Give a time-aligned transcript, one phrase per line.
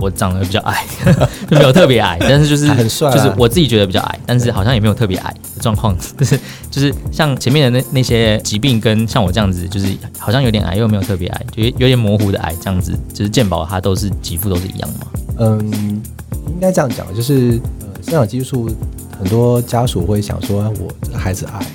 [0.00, 0.84] 我长得比较矮，
[1.48, 9.86] 就没有特别矮，但是就是很帅、啊，就是我自己觉得比较矮，但是好像也没有特别矮的状况，就是就是像前面的那那些疾病跟像我这样子，就是
[10.18, 15.06] 好像有点矮又没有特别矮，就有点模糊的矮这样子，就是健保它都是给付都是一样嘛？
[15.38, 16.02] 嗯，
[16.48, 18.70] 应该这样讲，就是呃，生长激素
[19.18, 21.66] 很多家属会想说，我这个孩子矮。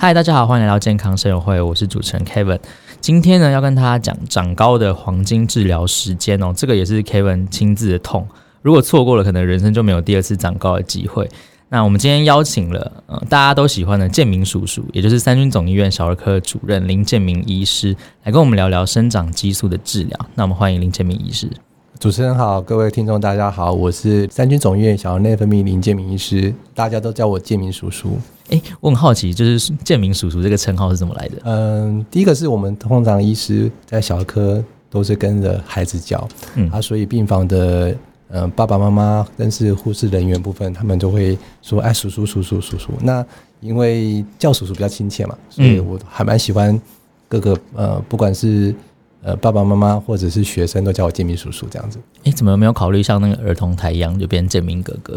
[0.00, 2.60] 嗨，大家好，欢迎来到健康生友会，我是主持人 Kevin。
[3.00, 8.26] 今天呢，要跟大家讲长高的黄金治疗时间哦，这个也是 Kevin 亲自的痛。
[8.60, 11.28] 如果错过了，可能人生就没有第二次长高的机会。
[11.70, 20.18] 那我们今天邀请了呃大家都喜欢的建明叔叔，也就是三军总医院小儿科主任林建明医师，来跟我们聊聊生长激素的治疗。
[20.34, 21.48] 那我们欢迎林建明医师。
[21.98, 28.16] 主持人好，各位听众大家好，我是三军总医院小儿内分泌林建明医师，大家都叫我建明叔叔。
[28.50, 31.38] 哎，我很好奇，就是建明叔叔这个称号是怎么来的？
[31.42, 37.90] 嗯，第一个是我们通常医师在小儿科都是跟着孩子叫，嗯啊，所以病房的
[38.28, 42.92] 嗯、呃、爸爸妈妈，但是护士人员部分，他们都会说哎叔叔叔叔叔叔。
[43.02, 43.26] 那
[43.60, 46.80] 因为叫叔叔比较亲切嘛，所以我还蛮喜欢
[47.28, 48.72] 各个呃，不管是。
[49.20, 51.98] 呃，爸爸妈妈或者是学生都叫我建明叔叔这样子。
[52.24, 55.16] 哎，怎么没有考虑像那个儿童台一样，就变成健明哥哥？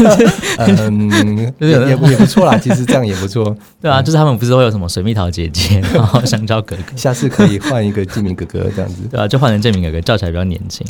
[0.66, 3.54] 嗯， 也也也不错啦，其实这样也不错。
[3.82, 9.02] 对啊，就是他们不是会有什么水蜜桃姐姐，然后香蕉哥哥，下次可以换一个建明哥哥这样子。
[9.10, 10.86] 对啊，就换成建明哥哥，叫起来比较年轻。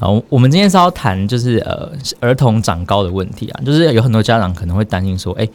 [0.00, 1.90] 好，我们今天是要谈就是呃
[2.20, 5.46] 儿童长高的问题啊，就是有很多家长可能会担心说，哎，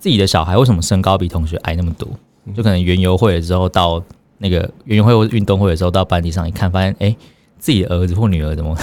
[0.00, 2.08] 自己的小孩为什么身高比同学矮那么多？
[2.56, 4.02] 就可能园游会了之后到。
[4.42, 7.14] 那个园游会或运动会的时候，到班级上一看，发现哎，
[7.58, 8.76] 自己的儿子或女儿怎么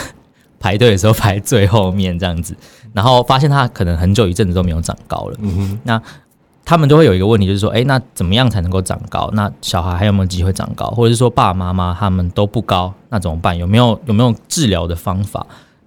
[0.59, 2.55] 排队的时候排最后面这样子，
[2.93, 5.37] 然后发现他可能很久一阵子都没有长高了。
[5.39, 6.01] 嗯哼，那
[6.63, 9.29] 他们就会有一个问题，就是说，哎，那怎么样才能够长高？
[9.33, 10.87] 那小孩还有没有机会长高？
[10.91, 13.57] 或者是说，爸爸妈妈他们都不高，那怎么办？
[13.57, 15.45] 有没有有没有治疗的方法？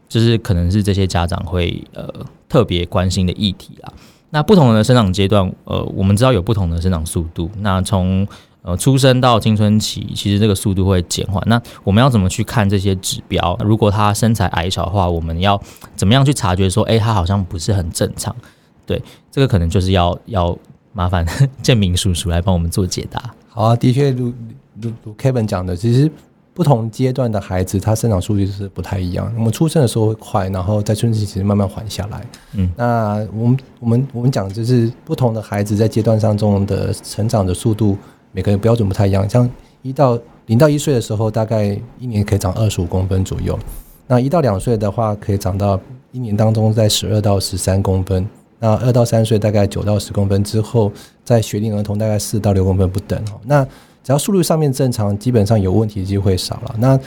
[0.09, 2.09] 就是可能是这些家长会呃
[2.49, 3.93] 特别关心的议题啦。
[4.31, 7.50] 那不同的生长阶段，呃，我们知道有不同的生长速度。
[7.59, 8.27] 那从
[8.62, 11.43] 呃，出生到青春期，其实这个速度会减缓。
[11.47, 13.56] 那我们要怎么去看这些指标？
[13.65, 15.59] 如果他身材矮小的话，我们要
[15.97, 18.37] 怎么样去察觉说，哎，他好像不是很正常？
[18.84, 20.54] 对，这个可能就是要要
[20.93, 21.26] 麻烦
[21.62, 23.34] 建明叔叔来帮我们做解答。
[23.49, 24.31] 好啊，的确，如
[24.78, 26.12] 如如 Kevin 讲的，其实
[26.53, 29.32] 不同阶段的孩子，他生长速度是不太一样。
[29.38, 32.26] 我们出生的时候会快，然后在春期其实慢慢缓下来。
[32.53, 37.97] 嗯，那我们我们我们讲就是不同的孩子在阶段上中的成长的速度。
[38.33, 39.49] 每个人标准不太一样，像
[39.83, 43.59] 一到零到一岁的时候，大概一年可以长二十五公分左右。
[44.07, 45.79] 那一到两岁的话，可以长到
[46.13, 48.27] 一年当中在十二到十三公分。
[48.59, 50.93] 那二到三岁大概九到十公分之后，
[51.25, 53.23] 在学龄儿童大概四到六公分不等。
[53.47, 53.65] 那
[54.03, 56.75] 只要速率上面正常，基本上有问题的机会少了。
[56.79, 56.99] 那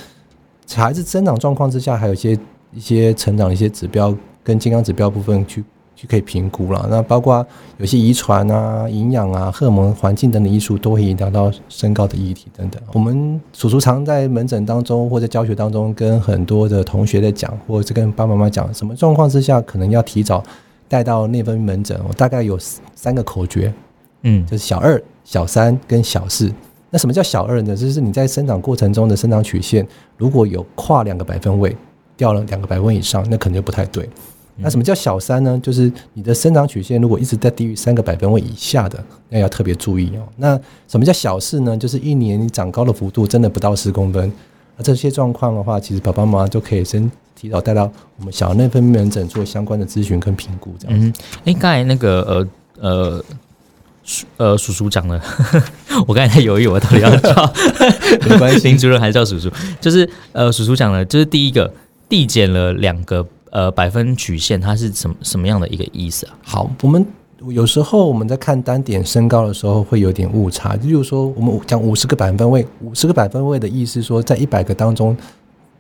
[0.74, 2.38] 孩子增长状况之下，还有一些
[2.72, 5.64] 一些成长的一些指标跟健康指标部分去。
[6.04, 7.46] 就可以评估了，那包括
[7.78, 12.82] 有些遗传啊、营养啊、荷尔蒙、环境等等因素，都会影响到身高的议题等等。
[12.92, 20.44] 我们叔叔常在门诊当中或者教学当中，跟很多的同学在讲，或者是跟爸爸妈妈讲，什么状况之下可能要提早
[20.90, 21.98] 带到内分泌门诊。
[22.06, 22.60] 我大概有
[22.94, 23.74] 三个口诀，
[24.24, 26.52] 嗯，就是小二、小三跟小四。
[26.90, 27.74] 那什么叫小二呢？
[27.74, 29.88] 就是你在生长过程中的生长曲线，
[30.18, 31.74] 如果有跨两个百分位，
[32.18, 34.08] 掉了两个百分位以上，那可能就不太对。
[34.58, 35.60] 那什么叫小三呢？
[35.64, 40.22] 就是你的生长曲线如果一直在低于三个百分位以下的，那要特别注意哦。
[40.38, 41.76] 那什么叫小四呢？
[41.76, 44.32] 就是一年你长高的幅度真的不到十公分。
[44.78, 51.00] 那这些状况的话，其实爸爸妈妈就可以先提早带到我们小儿内分泌门诊做相关的咨询跟评估，这样。
[51.00, 51.12] 嗯，
[51.46, 52.48] 哎，刚才那个呃
[52.80, 53.26] 呃
[54.38, 55.20] 呃叔叔讲的，
[56.08, 57.54] 我刚才在犹豫，我到底要叫
[58.30, 59.52] 没关系， 林主任还是叫叔叔？
[59.82, 61.74] 就是呃叔叔讲的，就是第一个
[62.08, 63.26] 递减了两个。
[63.54, 66.34] 呃，百分曲线它是什么什么样的一个意思啊？
[66.42, 67.06] 好，我们
[67.50, 70.76] 有时候我们在看单点升高的时候会有点误差。
[70.76, 75.16] 就，就是说，我们讲五十个百分位，五十个百分位的意思说，在一百个当中，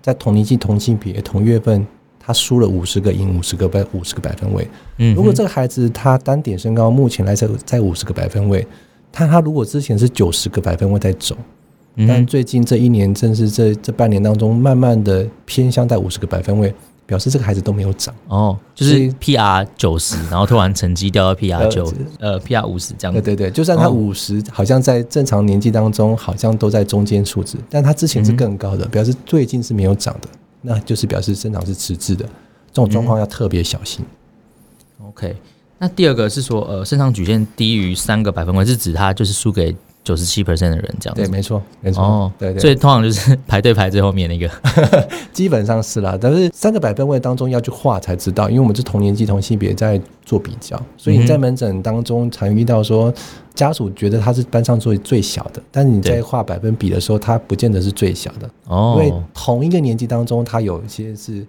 [0.03, 1.83] 在同年纪、同性别、同月份，
[2.19, 4.67] 他输了五十个赢五十个百五十个百分位。
[4.99, 8.67] 嗯，如果这个孩子他单点身高目前来在在五十个百分位，
[9.11, 11.35] 他他如果之前是九十个百分位在走，
[12.07, 16.71] 但最近这一年正是这这半年当中，慢慢的偏向在五十个百分位。
[17.05, 23.21] 表示这个孩子都没有长哦，就是 PR 九十，然后突然成绩掉到 PR 九，呃，PR 五十这样子。
[23.21, 30.29] 对对对，就算他五十，好像在正常年纪当中，好像都在中间数值，但他之前是更高的，表示最近是没有长的，
[30.61, 32.25] 那就是表示生长是迟滞的，
[32.71, 34.05] 这种状况要特别小心。
[35.05, 35.35] OK，
[35.77, 41.21] 那第二个是说，呃，生长曲线低于三个百分位，是指他就是输给九十七 percent 的人这样子。
[41.21, 42.03] 对，没错，没错。
[42.03, 42.59] 哦，对对。
[42.59, 44.49] 所以通常就是 排队排最后面那个，
[45.31, 46.17] 基本上是啦。
[46.19, 53.13] 但是三个百分位当中要去画才知道，因为我们是同年纪同性别在做比较，所以你在门诊当中常遇到说
[53.55, 58.49] 家属觉得他是班上最最小的，但是你在画百分比的时候，他不见得是最小的。
[58.67, 58.97] 哦。
[58.97, 61.45] 因为同一个年纪当中，他有一些是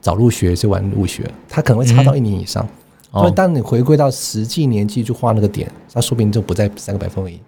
[0.00, 2.64] 早入学，是晚入学，他可能会差到一年以上。
[2.64, 2.68] 嗯
[3.10, 7.40] 所以，当你回归到实际年纪去画那个点，那说不定就不在三个百分位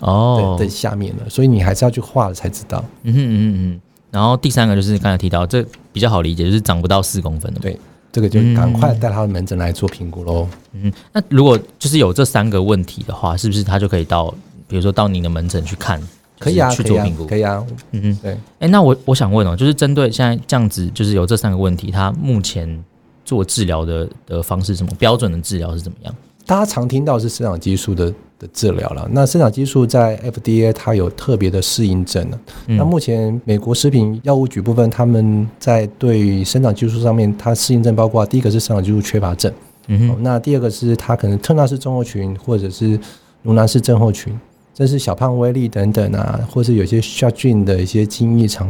[0.00, 1.22] 哦的下面了。
[1.28, 2.84] 所以你还是要去画了才知道。
[3.02, 3.80] 嗯哼嗯嗯。
[4.10, 7.60] 然后第三个就是刚才提到，这比较好理解，就是长不到四公分的。
[7.60, 7.78] 对，
[8.12, 10.48] 这个就赶快带他的门诊来做评估喽。
[10.72, 14.32] 嗯，那如果就是有这三个问题的话，是不是他就可以到，
[14.68, 16.00] 比如说到您的门诊去看？
[16.38, 17.64] 可以啊，去做评估，可以啊。
[17.92, 18.38] 嗯嗯，对。
[18.58, 22.82] 哎，那我我想问哦，就是针对现在这样子，就是有这三个问题，他目前。
[23.26, 26.14] 做治疗的的方式，什么标准的治疗是怎么样？
[26.44, 29.08] 大家常听到是生长激素的的治疗了。
[29.12, 32.26] 那生长激素在 FDA 它有特别的适应症。
[32.66, 39.52] 嗯、那目前美国食品药物局部分，他们在对生长激素上面，它适应症包括第一个是生长激素缺乏症，
[39.86, 42.98] 嗯哼，那第二个是它可能特纳氏症候群或者是
[43.42, 44.38] 卢南氏症候群，
[44.72, 48.68] 这是小胖威力等等啊，或是有些 SHORT 的一些基因异常，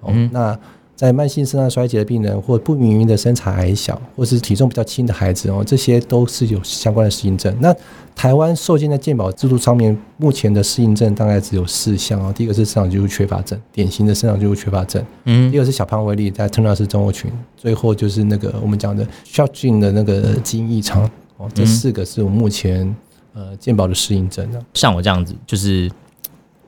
[0.00, 0.58] 哦、嗯，那。
[0.96, 7.54] 在慢性肾脏衰竭的病人，或不明明的身材矮小，或是体重比较轻的孩子哦，这些都是有相关的适应症。
[7.60, 7.74] 那
[8.14, 12.32] 台湾受健在健保制度上面，目前的适应症大概只有四项哦。
[12.32, 15.04] 第一个是生长激素缺乏症，典型的生长激素缺乏症。
[15.24, 15.50] 嗯。
[15.50, 21.48] 第二个是小胖威力在特纳氏症候群，最后就是那个我们讲的 SHORT gene 的那个基因异常哦。
[21.52, 22.94] 这四个是我目前
[23.32, 24.48] 呃健保的适应症。
[24.74, 25.90] 像我这样子，就是。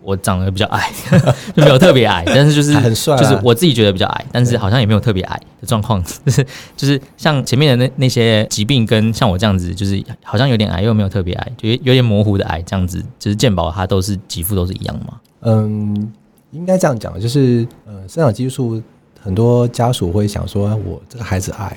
[0.06, 0.88] 我长得比较矮，
[1.53, 15.20] 就没有特别矮， 但是就是很帅，啊，就是我自己觉得比较矮，但是好像也没有特别矮的状况，就 是就是像前面的那那些疾病跟像我这样子，就是好像有点矮又没有特别矮，就有点模糊的矮这样子，就是健保它都是给付都是一样吗？
[15.41, 16.12] 嗯，
[16.52, 18.81] 应该这样讲，就是呃，生长激素
[19.20, 21.76] 很多家属会想说，我这个孩子矮，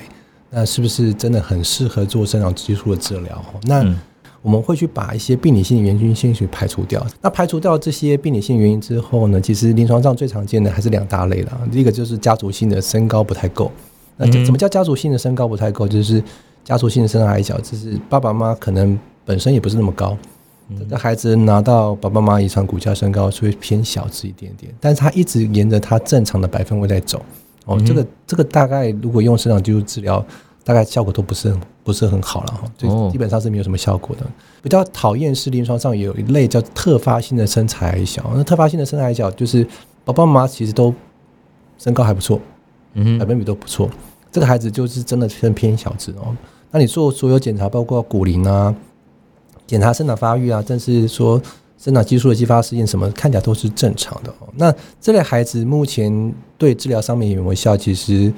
[0.50, 3.44] 那是不是真的很适合做生长激素的治疗？
[3.64, 3.98] 那、嗯
[4.42, 7.04] 我们会去把一些病理性的原因先去排除掉。
[7.20, 11.60] 那排除掉这些病理性原因之后呢，其实临床上最常见的还是两大类啦。
[11.70, 13.70] 第一个就是家族性的身高不太够。
[14.16, 15.86] 那怎么叫家族性的身高不太够？
[15.86, 16.22] 就是
[16.64, 20.16] 家族性的身高矮小，就是爸爸妈妈可能本身也不是那么高，
[20.78, 27.22] 这个孩子拿到爸爸妈妈遗传骨架身高就会偏小只一点点，但是他一直沿着他正常的百分位在走。
[27.66, 30.24] 哦，这个这个大概如果用生长激素治疗。
[30.70, 34.24] 大概效果都不是很不是很好了哈，就基本上是没有什么效果的。
[34.62, 39.66] 比较讨厌是临床上有一类叫特发性的身材矮小，那特发性的身材矮小就是
[40.04, 40.94] 爸爸妈妈其实都
[41.76, 42.40] 身高还不错，
[42.94, 43.90] 嗯，百分比都不错，
[44.30, 46.36] 这个孩子就是真的偏偏小只哦。
[46.70, 48.72] 那你做所有检查，包括骨龄啊，
[49.66, 51.42] 检查生长发育啊，但是说
[51.78, 54.46] 生长激素的激发试验什么，看起来都是正常的哦。
[54.54, 57.76] 那这类孩子目前对治疗上面有没有效？
[57.76, 58.32] 其实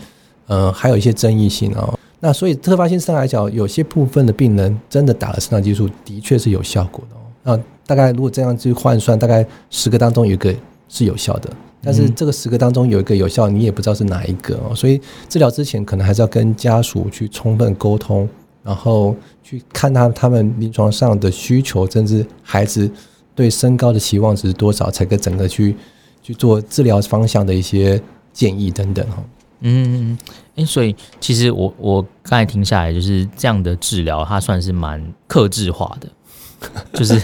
[0.47, 1.99] 呃还有一些争议性哦。
[2.25, 7.21] 那所以特发性身材矮小，有些部分的病人真的打了生长激素，的确是有效果的哦。
[7.43, 10.55] 那大概如果这样去换算，大概十个当中有一个
[10.89, 11.51] 是有效的，
[11.83, 14.73] 但是这个十个当中有一个有效，你也不知道是哪一个哦。
[14.73, 18.29] 所以治疗之前可能还是要跟家属去充分沟通，
[18.63, 22.89] 然后去看他他们临床上的需求，甚至孩子
[23.35, 25.75] 对身高的期望值是多少，才跟整个去
[26.23, 28.01] 去做治疗方向的一些
[28.33, 29.21] 建议等等哈。
[29.65, 30.19] 嗯，
[30.57, 36.09] 哎，所以其实我我刚才听下来，就是这样的治疗，它算是蛮克制化的，
[36.93, 37.15] 就是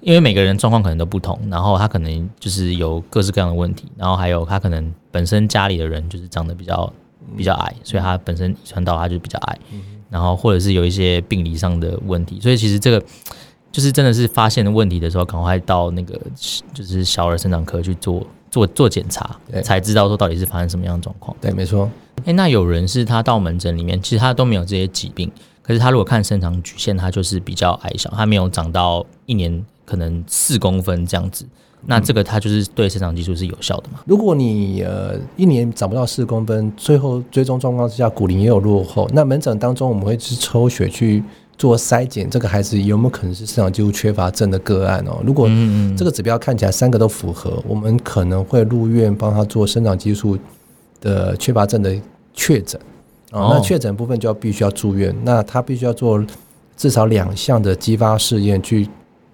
[0.00, 6.92] 因为每个人状况可能都不同，然后他可能就是有各式各样的问题，然后还有他可能本身家里的人就是长得比较
[7.36, 9.58] 比较矮，所以他本身遗传到他就比较矮，
[10.08, 13.04] 然后或者是有一些病理上的问题，所以其实这个
[13.72, 16.16] 就是真的是发现的问题的时候，赶快到那个
[16.72, 18.24] 就是小儿生长科去做。
[18.50, 21.36] 做做检查，才知道说到底是发生什么样的状况。
[21.40, 21.88] 对，没错。
[22.24, 25.30] 那有人是他到门诊里面，其实他都没有这些疾病，
[25.62, 31.46] 可是他如果看生长曲线，他就是比较矮小，他没有长到一年可能四公分这样子。
[31.86, 34.00] 那这个他就是对生长激素是有效的嘛？
[34.04, 41.22] 如果你呃一年长不到四公分，最后追踪状况之下骨龄也有落后，那门诊当中我们会去抽血去。
[41.58, 45.20] 做筛检，这个孩子有没有可能是生长激素缺乏症的个案哦？
[45.26, 45.50] 如果
[45.96, 50.38] 这个指标看起来三个都符合，我们可能会入院帮他做生长激素
[51.00, 52.00] 的缺乏症的
[52.32, 52.80] 确诊
[53.32, 53.50] 哦。
[53.52, 56.24] 那确诊部分就要必须要住院，那他必须要做
[56.76, 58.88] 至少两项的激发试验，去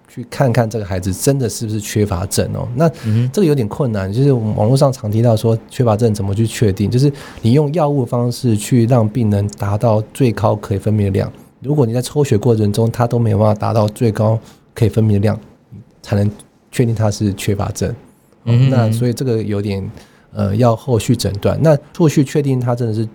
[0.07, 2.67] 去看看这个孩子真的是不是缺乏症哦。
[2.75, 2.89] 那
[3.31, 6.89] 这个有点困难，就是网络上常提到说缺乏症怎么去确定？
[6.89, 7.11] 就是
[7.43, 11.31] 你用药物方式去让病人达到最高可以分泌的量。
[11.61, 14.39] 如果你在抽血过程中，它都没有办法达到最高
[14.73, 15.39] 可以分泌的量，
[16.01, 16.29] 才能
[16.71, 17.95] 确确定它是缺乏症。
[18.43, 19.89] 嗯，那所以这个有点
[20.33, 21.57] 呃要后续诊断。
[21.63, 23.07] 那后续确定他真的是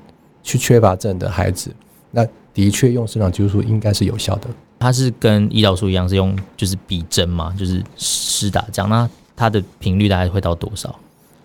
[0.42, 1.70] 去缺乏症的孩子，
[2.10, 4.48] 那的确用生长激素应该是有效的。
[4.78, 8.88] 它是跟胰岛素一样是用就是比针嘛，就是施打这样。
[8.88, 10.98] 那它的频率大概会到多少？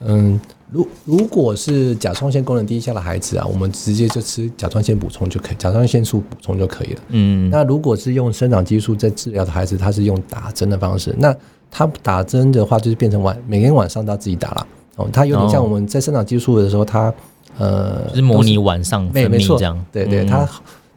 [0.08, 0.40] 嗯，
[0.72, 7.02] 如如果是甲状腺功能低下的孩子啊，我们直接就吃甲状腺补充就可以，甲状腺素补充就可以了。
[7.10, 11.16] 嗯，那如果是用生长激素在治疗的孩子，他是用打针的方式。
[11.18, 11.36] 那
[11.72, 14.68] 他打针的话，就是变成晚每天晚上都要自己打了。
[14.98, 17.14] 哦，他有点像我们在生长激素的时候，他
[17.58, 19.86] 呃，就是模拟晚上分泌这样。
[19.92, 20.48] 对对，他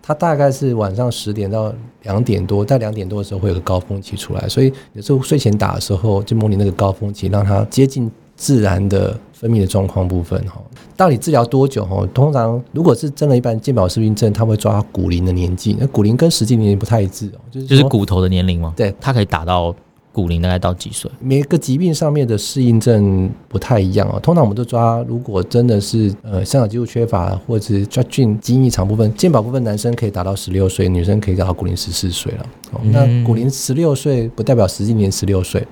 [0.02, 1.72] 他大概是晚上十点到
[2.02, 8.10] 两点多，在两点多的时候会有个高峰期出来，所以有时候睡前打的时候就模拟那个高峰期，让他接近。
[8.38, 10.62] 自然的分泌的状况部分哈，
[10.97, 12.07] 到底治疗多久哈？
[12.14, 18.73] 通常如果是真的一般健保适应症，他会抓骨龄的年纪，那骨龄跟实际年龄不太一致哦，就是就是骨头的年龄吗？
[18.76, 19.75] 对，它可以打到
[20.12, 21.11] 骨龄大概到几岁？
[21.18, 24.21] 每个疾病上面的适应症不太一样哦。
[24.21, 32.47] 通常我们都抓，如果真的是呃生长激素缺乏，或者是抓菌基因异常部分，健保部分男生可以打到十六岁，女生可以打到骨龄十四岁了。
[32.71, 35.66] 哦，那骨龄十六岁不代表实际年十六岁。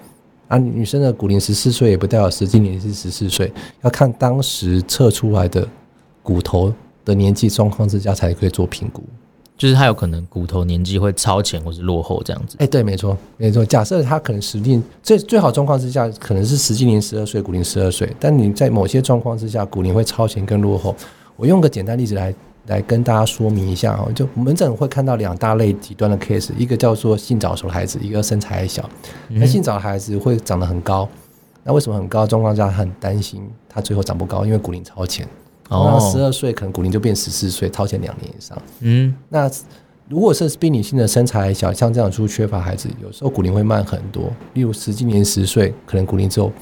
[0.48, 5.66] 啊，女生的骨龄十四岁也不代表实际年龄是十四岁，要看当时测出来的
[6.22, 6.72] 骨头
[7.04, 9.02] 的年纪状况之下才可以做评估。
[9.56, 12.56] 就是他有可能骨头年纪会超前或是落后这样子。
[12.60, 13.64] 哎，对，没错，没错。
[13.64, 20.94] 假设他可能实际最最好状况之下可能是实际年十二岁，骨龄十二岁，但你在某些状况之下骨龄会超前跟落后。
[21.36, 22.34] 我用个简单例子来。
[22.66, 28.88] 来跟大家说明一下哦，就门诊会看到两大类极端的 case，一个叫做性早熟的孩子，一个身材还小。
[29.28, 31.08] 那性早的孩子会长得很高，
[31.64, 32.26] 那为什么很高？
[32.26, 35.26] 状况下很担心他最后长不高，因为骨龄超前。
[35.68, 38.56] 哦，十二岁可能骨龄就变十四岁，超前两年以上。
[38.80, 39.50] 嗯，那
[40.08, 44.30] 如果是病理性的身材还小，像这样出缺乏孩子，有时候骨龄会慢很多。
[44.54, 46.52] 例如十几年十岁，可能骨龄只有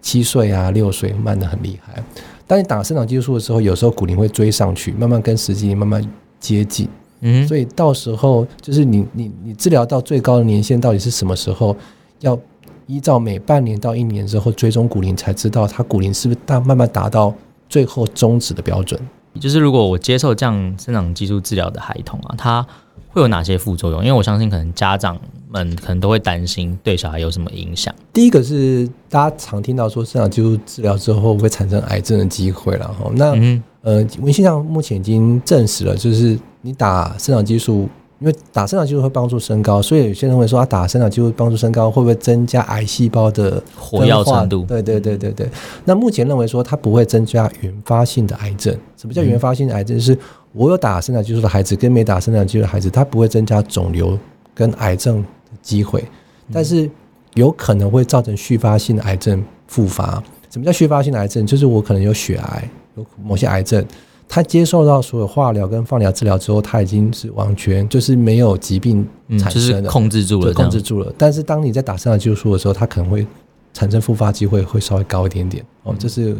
[0.00, 2.02] 七岁啊六岁，慢得很厉害。
[2.46, 6.04] 当你打生长激素的时候，有时候骨龄会追上去，慢慢跟实际慢慢
[6.38, 6.88] 接近。
[7.20, 11.74] 嗯，所以到时候就是你你你治疗到最高的年限到底是什么时候？
[12.20, 12.38] 要
[12.86, 17.34] 依照每半年到一年之后追踪骨龄，才知道他骨龄是不是大慢慢达到
[17.68, 18.98] 最后终止的标准。
[19.40, 22.66] 就是如果我接受这样生长激素治疗的孩童啊，他
[23.08, 24.00] 会有哪些副作用？
[24.00, 25.18] 因为我相信可能家长
[25.50, 27.94] 们可能都会担心对小孩有什么影响。
[28.12, 33.10] 第一个是大家常听到说生长激素治疗之后会产生癌症的机会了哈。
[33.14, 37.88] 那、嗯、呃，文献上目前已经证实了，就是你打生长激素。
[38.20, 44.64] 因为打生长激素会帮助升高，所以有些人会说，啊，打生长激素帮助升高，会不会增加癌细胞的活跃程度？
[44.64, 45.48] 对对对对对。
[45.84, 48.74] 那目前认为说，它不会增加原发性的癌症。
[48.96, 50.00] 什么叫原发性的癌症？
[50.00, 50.16] 是
[50.52, 54.16] 我有打生长激素的孩子跟没打生长激素的孩子，他不会增加肿瘤
[54.54, 55.28] 跟癌症的
[55.60, 56.02] 机会，
[56.52, 56.88] 但是
[57.34, 60.22] 有可能会造成续发性的癌症复发。
[60.50, 61.44] 什么叫续发性的癌症？
[61.44, 63.84] 就是我可能有血癌，有某些癌症。
[64.34, 69.06] 他接受到所有化疗跟放疗治疗之后，他已经是完全就是没有疾病
[69.38, 71.14] 产生了，嗯就是、控制住了，控制住了。
[71.16, 73.24] 但是当你在打生长激素的时候，他可能会
[73.72, 75.94] 产生复发机会会稍微高一点点哦。
[75.96, 76.36] 这是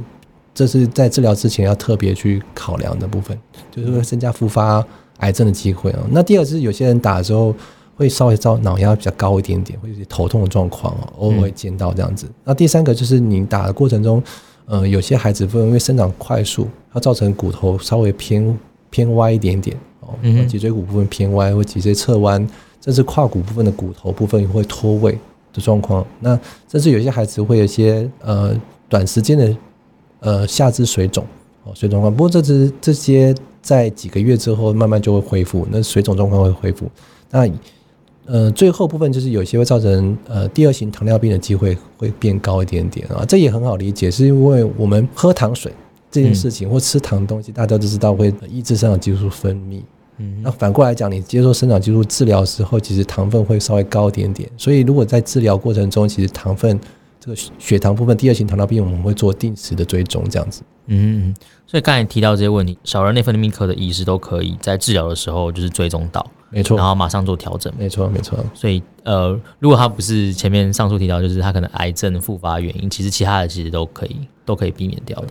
[0.52, 3.38] 这是在治疗之前要特别去考量的部分，
[3.70, 4.84] 就是会增加复发
[5.18, 5.98] 癌症的机会哦。
[6.10, 7.54] 那第二是有些人打的时候
[7.94, 12.26] 会稍微遭脑压比较高一点点，会有些头痛的状况哦，偶尔会见到这样子。
[12.42, 14.20] 那第三个就是你打的过程中。
[14.66, 18.59] 呃，有些孩子会因为生长快速，它造成骨头稍微偏
[18.90, 20.14] 偏歪一点点哦，
[20.49, 22.47] 脊椎骨部分偏歪或脊椎侧弯，
[22.80, 25.18] 甚至胯骨部分的骨头部分也会脱位
[25.52, 26.06] 的状况。
[26.21, 28.54] 那甚至有些孩子会有一些呃
[28.88, 29.56] 短时间的
[30.21, 31.25] 呃下肢水肿
[31.64, 32.14] 哦，水肿状况。
[32.14, 36.90] 不过这只这些在几个月之后慢慢就会恢复，那水肿状况会恢复。
[37.30, 37.47] 那
[38.26, 45.73] 呃，最后部分就是有些会造成呃第二型糖尿病的机会会变高一点点啊，这也很好理解，是因为我们喝糖水
[46.11, 49.83] 这件事情或吃糖的东西，大家都知道会抑制生长激素分泌。
[50.19, 56.78] 嗯，那反过来讲，你接受生长激素治疗的时候，其实糖分会稍微高一点点，所以如果在治疗过程中，其实糖分
[57.19, 60.62] 这个血糖部分第二型糖尿病，我们会做定时的追踪这样子。
[60.87, 61.35] 嗯，
[61.66, 66.25] 所以刚才提到这些问题，小儿内分泌科的医师都可以在治疗的时候就是追踪到。
[66.54, 67.73] 没错，然后马上做调整。
[67.76, 68.38] 没错，没错。
[68.54, 75.28] 所以，呃，如果他不是前面上述提到，就是他可能癌症复发原因，其实其他的其实都可以都可以避免掉的。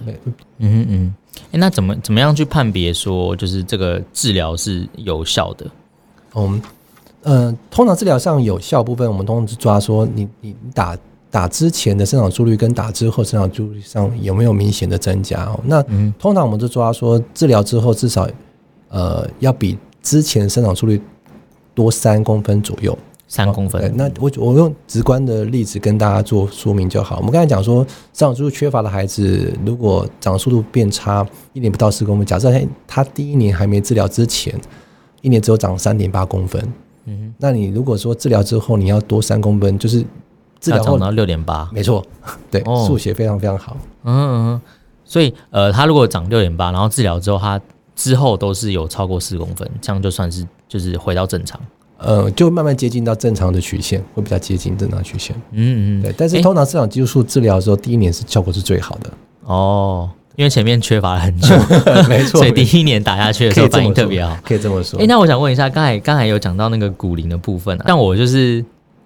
[0.58, 1.16] 嗯嗯，
[1.52, 5.66] 哎，那怎么怎么样去判别说，就是这个治疗是有效的？
[6.34, 6.62] 我们，
[7.22, 10.98] 呃，通常治疗上有效部分，我们通常是抓说你你打
[11.32, 15.60] 打之前的生长速率跟打之后生长速率上有没有明显的增加哦。
[15.64, 15.82] 那
[16.20, 18.28] 通常我们就抓说治疗之后至少
[18.90, 21.02] 呃要比之前生长速率
[21.74, 23.92] 多三公分左右，三公分。
[23.96, 27.18] 那我我用直观的例子跟大家做说明就好。
[27.18, 32.26] 我们刚才讲说，生长速度缺乏的孩子，如果长速度变差，一年不到四公分。
[32.26, 32.52] 假设
[32.88, 34.54] 他第一年还没治疗之前，
[35.22, 36.62] 一年只有长三点八公分。
[37.06, 40.06] 嗯哼，那你如果说治疗之后你要多三公分，就是
[40.60, 42.06] 治疗后长到六点八，没错，
[42.50, 43.76] 对，数学非常非常好。
[44.04, 44.62] 嗯嗯，
[45.04, 47.60] 所以呃，他如果长六点八，然后治疗之后，他
[47.96, 51.60] 之后都是有超过四公分，这样就算是就是回到正常。
[52.00, 55.36] 呃，就慢慢接近到正常的曲线，会比较接近正常曲线。
[55.52, 56.14] 嗯嗯，对。
[56.18, 59.10] 但是通常生长激素治疗的时候，第一年是效果是最好的
[59.46, 61.56] 哦，因为前面缺乏了很久，
[62.10, 62.40] 没错。
[62.40, 65.00] 所以第一年打下去的时候反应特别好，可以这么说。
[65.00, 68.66] 哎，那我想问一下，刚才刚才有讲到那个骨龄的部分啊，像我就是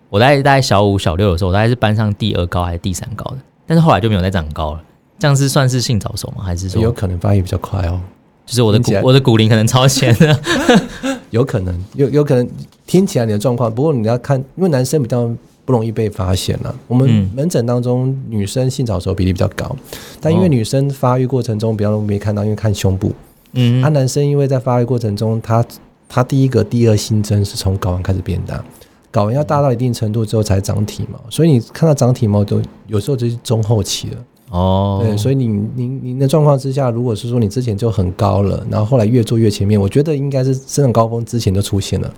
[0.09, 4.81] 我在大概小五小六的时候，我大概是班上第二高还是第三高的，但是后来就没有再长高了，
[5.19, 6.43] 这样是算是性早熟吗？
[6.43, 7.99] 还是说有可能发育比较快哦？
[8.47, 10.39] 就是我的骨我的骨龄可能超前的，
[11.29, 12.49] 有可能有有可能。
[12.87, 15.29] 听起来你的状况，不过你要看，因为男生比较
[15.65, 16.73] 不容易被发现了。
[16.87, 19.75] 我们门诊当中，女生性早熟比例比较高，
[20.21, 23.11] 但因为女生发育过程中比较容易看到，因为看胸部。
[23.51, 25.65] 嗯，啊，男生因为在发育过程中，他
[26.07, 28.63] 他第一个、第二新增是从睾丸开始变大，
[29.11, 34.17] 睾丸要大到一定程度之后才长体毛，所以你看到长体毛都有时候就是中后期了。
[34.49, 42.13] 哦，对，所以你您您的状况之下，如果是说你之前就很高了，然后后来越做越前面，我觉得应该是生长高峰之前就出现了。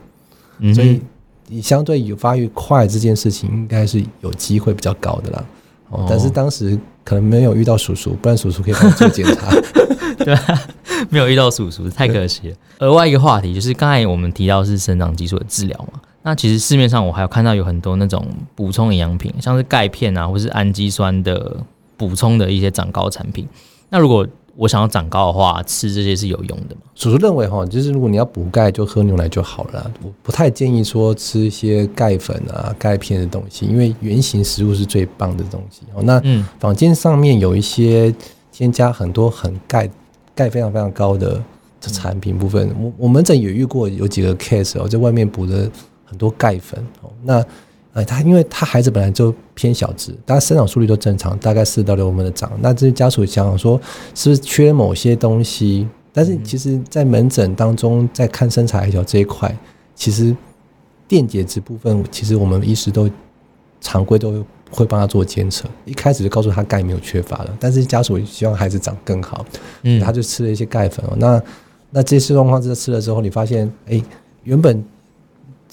[0.73, 1.01] 所以，
[1.47, 5.45] 你相对有发育快这件事情，应该是有机会比较高的啦。
[5.89, 9.49] 哦，但是当时可能没有遇到叔叔，不然叔叔可以帮你做检查。
[10.23, 10.37] 对，
[11.09, 12.55] 没有遇到叔叔，太可惜了。
[12.79, 21.57] 额外一个话题就是，刚才我们提到是生长激素的治疗嘛，那其实市面上我还有看到有很多那种补充营养品，像是钙片啊，或是氨基酸的
[21.99, 23.47] 补充的一些长高产品。
[23.89, 24.25] 那如果
[24.55, 26.81] 我想要长高的话，吃这些是有用的吗？
[26.95, 29.91] 叔叔认为哈，就是如果你要补钙，就喝牛奶就好了。
[30.03, 35.81] 我不太建议说吃一些钙粉啊、钙片的东西，因为原型食物是最棒的东西。
[35.93, 36.21] 哦，那
[36.59, 38.13] 坊间上面有一些
[38.51, 39.89] 添加很多很钙、
[40.35, 41.41] 钙非常非常高的
[41.81, 45.71] 产品部分，我我门诊也遇过有几个 case 哦，在外面补的
[46.05, 47.45] 很多钙粉哦，那。
[47.93, 52.51] 呃，他因为他孩子本来就偏小只，大家生长速率都正常，大概四到六公分的长。
[52.61, 53.81] 那这些家属想说，
[54.13, 55.87] 是不是缺某些东西？
[56.13, 59.53] 但是其实，在门诊当中，在看身材矮小这一块，
[59.95, 60.35] 其实
[61.07, 63.09] 电解质部分，其实我们医师都
[63.81, 65.67] 常规都会帮他做监测。
[65.85, 69.43] 一开始就告诉他钙没有缺乏了，但是家属希望孩子长更好，
[69.81, 71.15] 嗯，他就吃了一些钙粉哦。
[71.17, 71.41] 那
[71.89, 74.03] 那这些状况之下吃了之后，你发现，哎、欸，
[74.43, 74.83] 原本。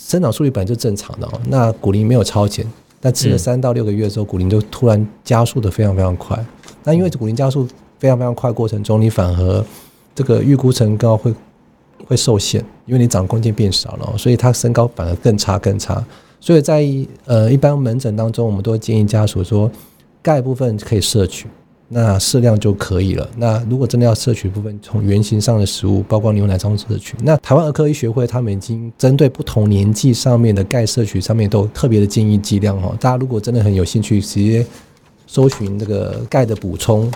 [0.07, 2.65] 生长速率本来就正常的哦，那骨龄没有超前，
[3.01, 6.39] 但吃了三到六个月之后，骨龄就突然加速的非常非常快。
[6.85, 7.67] 那因为骨龄加速
[7.99, 9.65] 非常非常快过程中，你反而
[10.15, 11.35] 这个预估成高会
[12.07, 16.05] 会受限，因为你长空间变少了，所以它身高反而更差更差。
[16.41, 16.87] 所以在
[17.25, 19.69] 呃一般门诊当中，我们都会建议家属说，
[20.23, 21.49] 钙部分可以摄取。
[21.89, 23.29] 那适量就可以了。
[23.37, 27.15] 那如果真的要摄取部分，从原型上的食物，包括牛奶中摄取。
[27.23, 32.97] 那台湾儿科医学会他们已经针对不同年纪上面的钙摄取上面都特别的建议剂量哦。
[33.01, 34.67] 大家如果真的很有兴趣，直接
[35.27, 37.09] 搜寻这个钙的补充，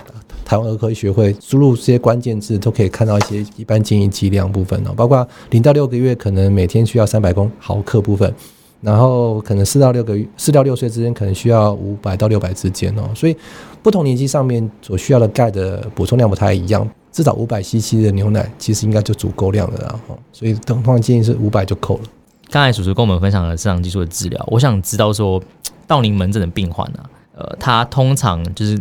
[0.45, 4.93] 台湾儿科医学会输入这些关键字，都可以看到一些一般建议剂量部分哦。
[4.95, 8.33] 包括零到六个月可能每天需要三百公毫克部分。
[8.81, 13.37] 然后可能四到六个月，四到六岁之间可能需要五百到六百之间哦，所以
[13.83, 22.03] 不同年纪上面所需要的钙的补充量不太一样，至少五百 CC 的牛奶其实应该就足够量了，然后所以通常建议是五百就够了。
[22.49, 25.39] 刚才叔叔跟我们分享了生长激素的治疗，我想知道说
[25.85, 28.75] 到您门诊的病患呢、啊，呃，他通常就是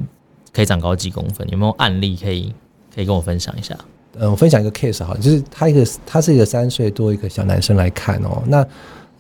[0.51, 2.55] 可以长高几公分，有没有案例可以
[2.95, 3.77] 可以跟我分享一下？
[4.15, 8.67] 嗯、呃，我分享一个 case 哈，就是他一个他是一个三岁多一个小男生来看哦，那。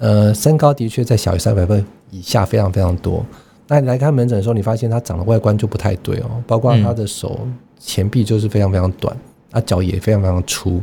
[0.00, 3.24] 呃，身高的确在小于三百分以下非常非常多。
[3.68, 7.46] 那你来看门诊的时候，你发现他长得外观就不太对哦，包括他的手
[7.78, 9.14] 前臂就是非常非常短，
[9.50, 10.80] 他脚也非常非常粗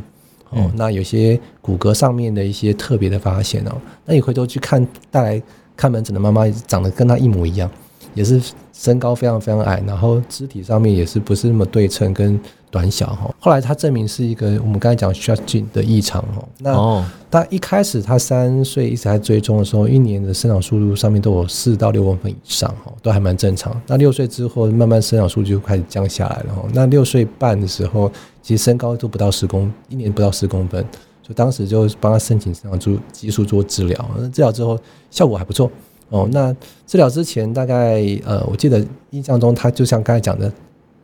[0.52, 0.72] 哦。
[0.76, 3.72] 那有些骨骼上面的一些特别的发现哦，
[4.06, 5.42] 那你回头去看带来
[5.76, 7.68] 看门诊的妈妈，长得跟他一模一样，
[8.14, 8.40] 也是
[8.72, 12.40] 身高非常非常矮，然后肢体上面也是不是那么对称跟。
[12.70, 16.46] 短小哈，后来他证明是一个我们刚才讲 Short Gene 的异常哈。
[16.60, 23.74] 那他一开始他三岁一直在追踪的时候，一年的生长速度上面都有四到六公分以上哈，都还蛮正常。
[23.88, 26.64] 那六岁之后慢慢生长速度就开始降下来了哈。
[26.74, 30.82] 那六岁半的时候，其实身高都不到十公，一年不到十公分，
[31.24, 34.10] 所以当时就帮他申请生长激素做治疗。
[34.18, 34.78] 那治疗之后
[35.10, 35.72] 效果还不错
[36.10, 36.28] 哦。
[36.34, 36.54] 那
[36.86, 40.52] 治疗之前大概呃，我记得印象中他就像刚才讲的。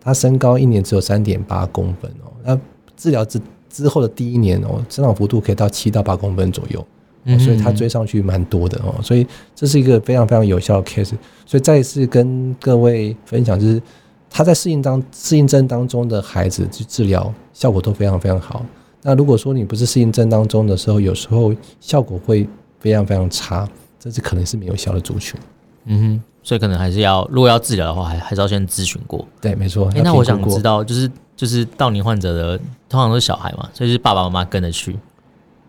[0.04, 2.60] 他身高一年只有三点八公分哦，那
[2.98, 3.40] 治疗之
[3.70, 6.86] 之后的第一年哦，生长幅度可以到七到八公分左右
[7.26, 11.14] 哦，所以他追上去蛮多的哦，所以这是一个非常非常有效的 case。
[11.46, 13.82] 所以再一次跟各位分享，就是
[14.30, 18.66] 他在适应当适应症当中的孩子去治疗效果都非常非常好。
[19.02, 22.48] 那如果说你不是适应症当中的时候，有时候效果会
[22.80, 23.68] 非常非常差，
[24.00, 25.40] 这是可能是没有效的族群。
[25.86, 29.28] 嗯哼，所以可能还是要，如果要治疗的话，还还是要先咨询过。
[29.42, 29.88] 对，没错。
[29.90, 34.98] 哎、欸，那我想知道，就是就是道尼患者的通常都是小孩嘛，所以是爸爸妈妈跟着去。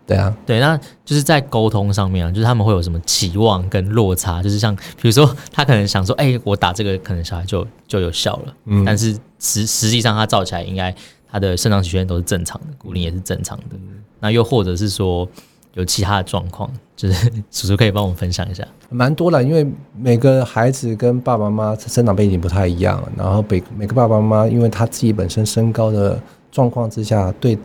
[0.07, 10.95] 对啊，对，那就是在沟通上面啊，就是他们会有什么期望跟落差，就是像比如说他可能想说，哎、欸，我打这个可能小孩就就有效了，嗯，但是实实际上他照起来应该
[11.33, 15.27] 他的生长曲线都是正常的，骨龄也是正常的，嗯、那又或者是说
[15.75, 27.59] 有其他的状况， 就是叔叔可以帮我们分享一下，蛮多的，因为每个孩子跟爸爸妈妈生长背景不太一样，然后每每个爸爸妈妈因为他自己本身身高的状况之下对。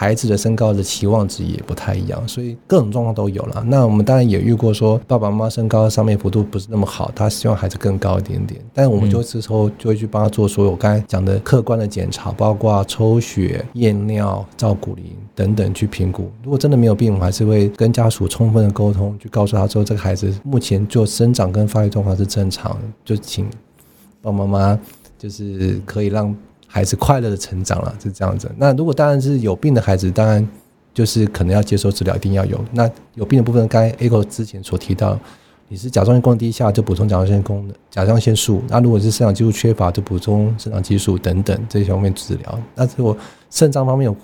[0.00, 3.62] 孩子的身高的期望值也不太一样，所以各种状况都有了。
[3.66, 8.58] 那我们当然也遇过说，爸爸妈妈身高上面幅度不是那么好，他希望孩子更高一点点。
[8.72, 16.30] 但我们就是时候就会去帮他做所有我刚才讲的客观的检查，包括抽血、验尿、照骨龄等等去评估。
[16.42, 23.44] 如果真的没有病，我们还是会跟家属充分的沟通，去告诉他说，这个孩子目前就生长跟发育状况是正常，就请
[24.22, 24.80] 爸爸妈妈
[25.18, 26.34] 就是可以让。
[26.72, 28.48] 孩子快乐的成长了，是这样子。
[28.56, 30.46] 那如果当然是有病的孩子，当然
[30.94, 32.64] 就是可能要接受治疗，一定要有。
[32.72, 35.18] 那有病的部分，刚才 Echo 之前所提到，
[35.66, 38.62] 你是甲状腺功能低下，就补充甲状腺功能、甲状腺素。
[38.68, 42.58] 那如果是生长激素缺乏，就补充生长激素等等这些方面治疗。
[42.76, 43.16] 那如果
[43.50, 44.16] 肾脏方面有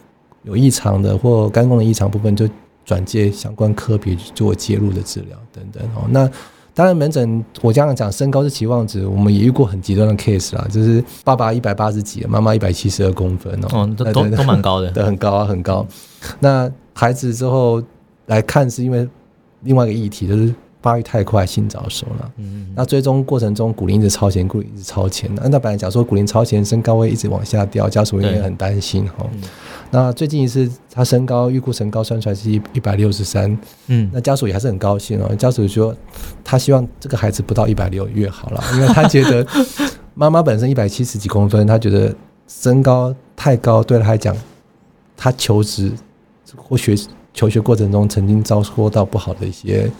[0.45, 2.49] 有异常的或肝功能异常部分，就
[2.85, 6.05] 转介相关科别做介入的治疗等等哦。
[6.11, 6.31] 那
[6.77, 15.87] 当然，门诊我这样讲身高是期望值，我们也遇过很极端的 case 啦，就是爸爸一百八十几，妈妈一百七十二公分哦，哦都都都蛮高的， 对，很高啊，很高。
[16.39, 17.83] 那孩子之后
[18.27, 19.09] 来看，是因为
[19.63, 22.33] 另外一个议题，就是发育太快，性早熟了。
[22.37, 25.29] 嗯，那追踪过程中骨龄一直超前，骨龄一直超前。
[25.35, 29.27] 那那本来讲说骨龄超前，身高会一直往下掉，家属也很担心哈。
[29.91, 35.35] 那最近一次他身高预估身高算出来是一一百六十三，嗯，那家属也还是很高兴哦。
[35.37, 35.95] 家属说
[36.45, 39.47] 他希望这个孩子不到一百六越好了， 因为他觉得
[40.15, 42.15] 妈妈本身一百七十几公分，他觉得
[42.49, 44.37] 身高太高对他来讲，
[45.17, 45.93] 他求职
[46.57, 46.95] 或学
[47.33, 49.91] 求学过程中曾经遭受到不好的一些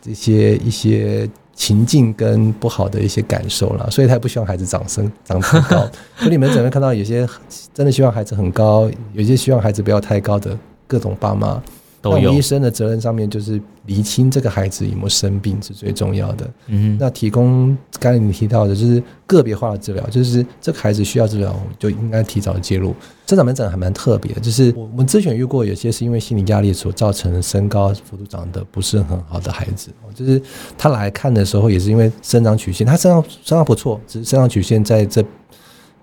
[0.00, 1.28] 这些一些。
[1.58, 5.80] 情境跟不好的一些感受了，所以他也不希望孩子长身长很高。
[6.16, 7.28] 所以你们只能看到有些
[7.74, 10.56] 真的希望孩子很高，有些希望孩子不要太高的
[10.86, 11.60] 各种爸妈。
[12.00, 12.32] 都有。
[12.32, 16.50] 医生的责任上面就是厘清这个孩子有没有生病是最重要的。
[16.66, 22.94] 嗯，那提供刚才你提到的就是个别化的治疗，就是这个孩子需要治疗，就应该提早介入。
[23.26, 30.40] 生长门诊还蛮特别的，就是我们之前遇过有些是因为心理压力所造成的身高幅度长得不是很好的孩子，就是
[30.78, 35.22] 他来看的时候也是因为生长曲线，他身上身上不错，只是生长曲线在这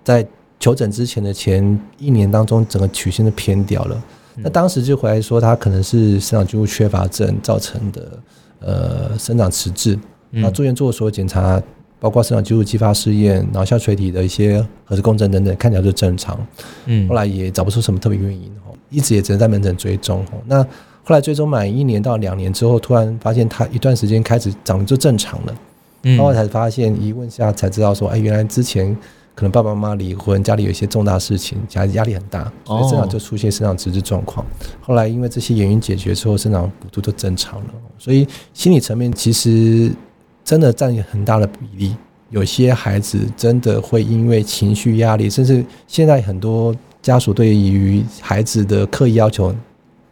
[0.04, 0.28] 在
[0.60, 4.04] 求诊之前的前一年当中，整个曲线都偏掉了。
[4.38, 8.20] 那当时就回来说，他可能是生长激素缺乏症造成的，
[8.60, 9.98] 呃，生长迟滞。
[10.30, 11.62] 那住院做所有检查，
[12.00, 16.38] 包括生长激素激发试验、脑下垂体的一些核磁共振等等，看起来就正常。
[16.86, 18.52] 嗯，后来也找不出什么特别原因，
[18.90, 20.26] 一直也只能在门诊追踪。
[20.46, 20.62] 那
[21.04, 25.56] 后来追踪满一年到两年之后，突然发现他一段时间开始长得就正常了。
[26.04, 28.96] 嗯，后来才发现，一问下才知道说，哎，原来之前。
[29.36, 34.46] 可能爸爸妈妈离婚，家里有一些重大事情，家里压力很大，所以生长就出现生长迟滞状况。
[34.80, 37.74] 后来因为这些原因解决之后，生长幅度都正常了。
[37.98, 39.92] 所以心理层面其实
[40.44, 41.96] 真的占很大的比例。
[42.30, 49.54] 有些孩子真的会因为情绪压力，甚至现在很多家属对于孩子的刻意要求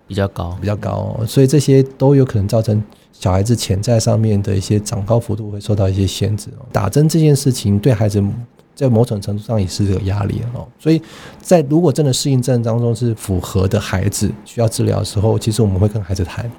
[0.06, 2.82] 比较高，比较高，所以这些都有可能造成
[3.12, 6.50] 小孩子潜在上面的一些长高幅度会受到一些限制。
[6.72, 8.22] 打针这件事情对孩子。
[8.76, 11.02] 在某种程度上也是有压力哦，所以
[11.42, 16.52] 在如果真的适应症当中是符合的孩子需要治疗的时候，其实我们会跟孩子谈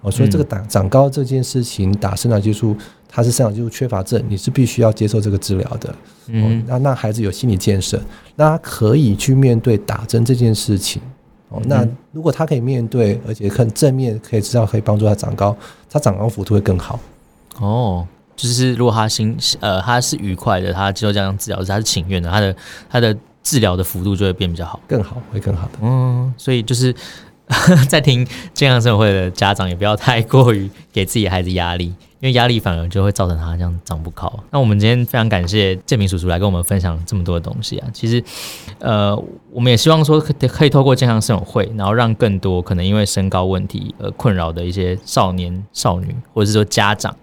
[0.00, 2.74] 哦，所以这个打长高这件事情，打生长激素，
[3.08, 5.94] 它是生长激素缺乏症，你是必须要接受这个治疗的。
[6.28, 8.00] 嗯，那那孩子有心理建设，
[8.36, 11.02] 那他可以去面对打针这件事情
[11.48, 11.60] 哦。
[11.66, 15.56] 那如果他可以面对，而且很正面，可以知道可以帮助他长高，
[15.90, 17.00] 他长高幅度会更好
[17.58, 18.06] 哦。
[18.38, 22.56] 就是如果他心呃他是愉快的，他接受这样治疗，他是情愿的，他的
[22.88, 25.78] 他的治疗的幅度就会变比较好，更好，会更好的。
[25.82, 26.94] 嗯，所以就是
[27.88, 28.24] 在听
[28.54, 34.32] 健康生活会的家长也不要太过于给自己的孩子压力，因为压力反而就会造成他这样长不高。
[34.50, 37.88] 那我们今天非常感谢建明叔叔来跟我们分享这么多的东西啊。
[37.92, 38.22] 其实，
[38.78, 39.16] 呃，
[39.50, 47.16] 我们也希望说可可以透过健康生活会，然后让更多可能因为身高问题而困扰的一些少年少女，或者是说家长，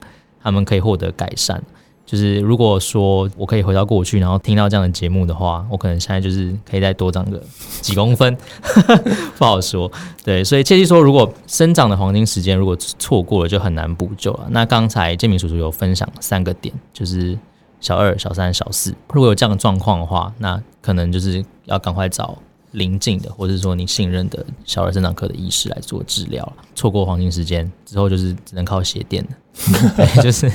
[0.45, 1.61] 他们可以获得改善。
[2.05, 7.41] 就是如果说我可以回到过去，然后听到这样的节目的话，我可能现在就是可以再多长个
[7.81, 8.37] 几公分，
[9.39, 9.91] 不好说。
[10.23, 14.45] 对，所以切记说，如果生长的黄金时间如果错过了，就很难补救了。
[14.51, 17.35] 那刚才建明叔叔有分享三个点，就是
[17.81, 22.37] 小二、小三、小四，如果有这样的状况的话，那可能就是要赶快找。
[22.75, 30.47] 邻近的，或者说你信任的小儿生长科的医师来做治疗，错过黄金时间之后，就是只能靠鞋垫了， 就是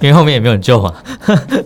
[0.02, 0.94] 为后面也没有救嘛。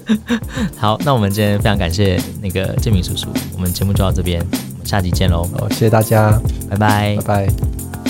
[0.77, 5.49] 好，那我们今天非常感谢那个建明叔叔，我们节目就到这边，我们下集见喽。
[5.59, 8.04] 好，谢谢大家，拜拜，拜拜。